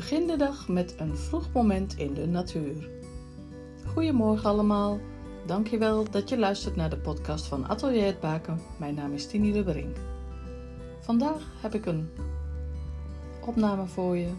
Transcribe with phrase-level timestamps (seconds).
[0.00, 2.88] Begin de dag met een vroeg moment in de natuur.
[3.86, 5.00] Goedemorgen allemaal.
[5.46, 8.60] Dankjewel dat je luistert naar de podcast van Atelier het Baken.
[8.78, 9.96] Mijn naam is Tini de Brink.
[11.00, 12.10] Vandaag heb ik een
[13.46, 14.30] opname voor je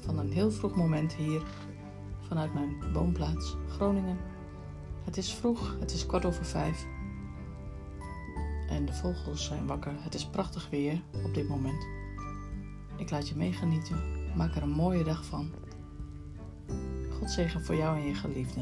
[0.00, 1.42] van een heel vroeg moment hier
[2.28, 4.18] vanuit mijn woonplaats Groningen.
[5.04, 6.86] Het is vroeg, het is kwart over vijf.
[8.68, 9.94] En de vogels zijn wakker.
[9.96, 11.86] Het is prachtig weer op dit moment.
[12.96, 14.19] Ik laat je meegenieten.
[14.34, 15.50] Maak er een mooie dag van.
[17.18, 18.60] God zegen voor jou en je geliefde.